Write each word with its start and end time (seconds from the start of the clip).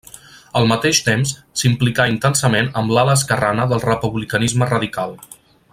Al 0.59 0.67
mateix 0.69 1.01
temps, 1.09 1.33
s'implicà 1.63 2.07
intensament 2.13 2.71
amb 2.81 2.95
l'ala 2.97 3.17
esquerrana 3.21 3.69
del 3.75 3.85
republicanisme 3.87 4.71
radical. 4.73 5.15